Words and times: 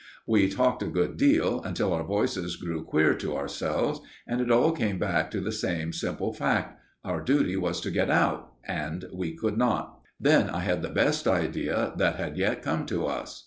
We 0.25 0.49
talked 0.49 0.81
a 0.81 0.87
good 0.87 1.15
deal, 1.15 1.61
until 1.61 1.93
our 1.93 2.03
voices 2.03 2.55
grew 2.55 2.83
queer 2.83 3.13
to 3.17 3.37
ourselves, 3.37 4.01
and 4.25 4.41
it 4.41 4.49
all 4.49 4.71
came 4.71 4.97
back 4.97 5.29
to 5.29 5.39
the 5.39 5.51
same 5.51 5.93
simple 5.93 6.33
fact 6.33 6.79
our 7.05 7.21
duty 7.21 7.55
was 7.55 7.79
to 7.81 7.91
get 7.91 8.09
out, 8.09 8.51
and 8.65 9.05
we 9.13 9.37
couldn't. 9.37 9.85
Then 10.19 10.49
I 10.49 10.61
had 10.61 10.81
the 10.81 10.89
best 10.89 11.27
idea 11.27 11.93
that 11.97 12.15
had 12.15 12.35
yet 12.35 12.63
come 12.63 12.87
to 12.87 13.05
us. 13.05 13.39